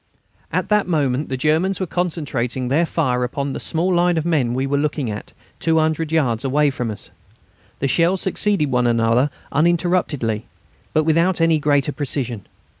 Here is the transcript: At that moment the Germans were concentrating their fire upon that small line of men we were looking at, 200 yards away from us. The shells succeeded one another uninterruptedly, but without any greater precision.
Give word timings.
At 0.51 0.69
that 0.69 0.87
moment 0.87 1.29
the 1.29 1.37
Germans 1.37 1.79
were 1.79 1.85
concentrating 1.85 2.69
their 2.69 2.87
fire 2.87 3.23
upon 3.23 3.53
that 3.53 3.59
small 3.59 3.93
line 3.93 4.17
of 4.17 4.25
men 4.25 4.55
we 4.55 4.65
were 4.65 4.79
looking 4.79 5.11
at, 5.11 5.31
200 5.59 6.11
yards 6.11 6.43
away 6.43 6.71
from 6.71 6.89
us. 6.89 7.11
The 7.77 7.87
shells 7.87 8.19
succeeded 8.21 8.71
one 8.71 8.87
another 8.87 9.29
uninterruptedly, 9.51 10.47
but 10.91 11.03
without 11.03 11.39
any 11.39 11.59
greater 11.59 11.91
precision. 11.91 12.47